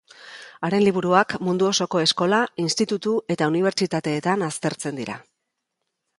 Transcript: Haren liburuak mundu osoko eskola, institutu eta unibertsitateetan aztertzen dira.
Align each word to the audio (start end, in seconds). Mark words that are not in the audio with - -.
Haren 0.69 0.85
liburuak 0.85 1.35
mundu 1.47 1.67
osoko 1.73 2.01
eskola, 2.05 2.39
institutu 2.65 3.15
eta 3.37 3.51
unibertsitateetan 3.55 4.49
aztertzen 4.51 5.01
dira. 5.03 5.21